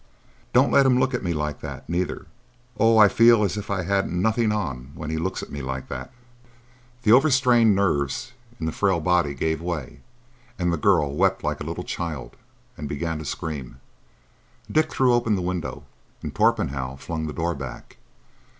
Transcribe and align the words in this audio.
Don't 0.51 0.71
let 0.71 0.87
him 0.87 0.97
look 0.99 1.13
at 1.13 1.21
me 1.23 1.31
like 1.31 1.59
that, 1.59 1.87
neither! 1.87 2.25
Oh, 2.79 2.97
I 2.97 3.07
feel 3.07 3.43
as 3.43 3.55
if 3.55 3.69
I 3.69 3.83
hadn't 3.83 4.19
nothing 4.19 4.51
on 4.51 4.93
when 4.95 5.11
he 5.11 5.17
looks 5.19 5.43
at 5.43 5.51
me 5.51 5.61
like 5.61 5.89
that!" 5.89 6.11
The 7.03 7.11
overstrained 7.11 7.75
nerves 7.75 8.31
in 8.59 8.65
the 8.65 8.71
frail 8.71 8.99
body 8.99 9.35
gave 9.35 9.61
way, 9.61 9.99
and 10.57 10.73
the 10.73 10.77
girl 10.77 11.13
wept 11.15 11.43
like 11.43 11.59
a 11.59 11.63
little 11.65 11.83
child 11.83 12.35
and 12.77 12.89
began 12.89 13.19
to 13.19 13.25
scream. 13.25 13.79
Dick 14.71 14.91
threw 14.91 15.13
open 15.13 15.35
the 15.35 15.41
window, 15.43 15.83
and 16.23 16.33
Torpenhow 16.33 16.95
flung 16.95 17.27
the 17.27 17.31
door 17.31 17.53
back. 17.53 17.97